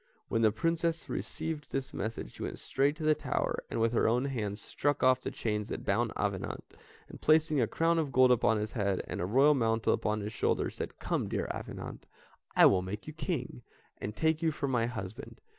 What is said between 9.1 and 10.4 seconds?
a royal mantle upon his